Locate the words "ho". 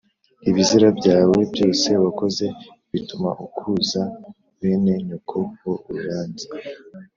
5.59-5.71